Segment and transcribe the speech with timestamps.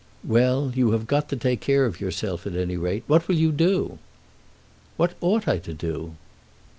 [0.23, 3.03] "Well; you have got to take care of yourself at any rate.
[3.05, 3.99] What will you do?"
[4.97, 6.15] "What ought I to do?"